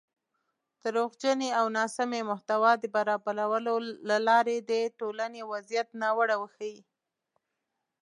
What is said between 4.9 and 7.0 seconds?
ټولنۍ وضعیت ناوړه وښيي